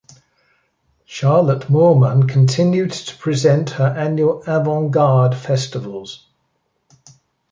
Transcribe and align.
Charlotte 1.05 1.69
Moorman 1.69 2.27
continued 2.27 2.91
to 2.91 3.15
present 3.17 3.69
her 3.69 3.85
annual 3.85 4.41
Avant 4.47 4.89
Garde 4.89 5.35
Festivals. 5.35 6.25